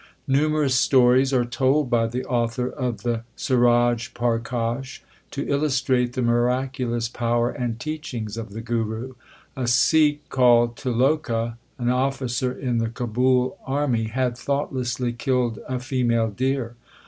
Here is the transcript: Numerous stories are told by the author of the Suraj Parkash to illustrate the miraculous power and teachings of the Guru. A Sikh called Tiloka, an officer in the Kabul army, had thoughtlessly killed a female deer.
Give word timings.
Numerous 0.27 0.73
stories 0.73 1.31
are 1.31 1.45
told 1.45 1.91
by 1.91 2.07
the 2.07 2.25
author 2.25 2.67
of 2.71 3.03
the 3.03 3.23
Suraj 3.35 4.15
Parkash 4.15 5.03
to 5.29 5.47
illustrate 5.47 6.13
the 6.13 6.23
miraculous 6.23 7.07
power 7.07 7.51
and 7.51 7.79
teachings 7.79 8.35
of 8.35 8.49
the 8.49 8.61
Guru. 8.61 9.13
A 9.55 9.67
Sikh 9.67 10.27
called 10.29 10.75
Tiloka, 10.75 11.59
an 11.77 11.89
officer 11.89 12.51
in 12.51 12.79
the 12.79 12.89
Kabul 12.89 13.59
army, 13.63 14.05
had 14.05 14.35
thoughtlessly 14.35 15.13
killed 15.13 15.59
a 15.69 15.79
female 15.79 16.31
deer. 16.31 16.73